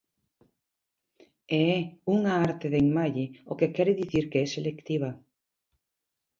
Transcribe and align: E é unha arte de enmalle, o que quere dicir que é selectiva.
E 1.59 1.59
é 1.77 1.79
unha 2.15 2.33
arte 2.47 2.67
de 2.73 2.77
enmalle, 2.85 3.25
o 3.51 3.53
que 3.59 3.73
quere 3.75 3.99
dicir 4.01 4.23
que 4.31 4.39
é 4.45 4.45
selectiva. 4.55 5.09